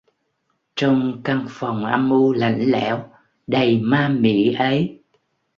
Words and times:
Trong 0.75 1.21
căn 1.23 1.45
phòng 1.49 1.85
âm 1.85 2.09
u 2.09 2.33
lạnh 2.33 2.63
lẽo 2.71 3.09
đầy 3.47 3.79
ma 3.81 4.09
mị 4.09 4.53
ấy 4.53 5.01